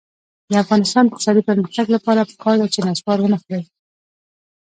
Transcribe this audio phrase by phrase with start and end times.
[0.49, 3.63] د افغانستان د اقتصادي پرمختګ لپاره پکار ده چې نصوار ونه خورئ.